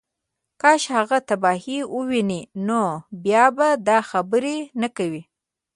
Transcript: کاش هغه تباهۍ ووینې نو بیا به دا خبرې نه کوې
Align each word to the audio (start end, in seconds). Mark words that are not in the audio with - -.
کاش 0.61 0.81
هغه 0.97 1.17
تباهۍ 1.29 1.79
ووینې 1.95 2.41
نو 2.67 2.83
بیا 3.23 3.45
به 3.57 3.67
دا 3.87 3.97
خبرې 4.09 4.57
نه 4.81 4.87
کوې 4.97 5.21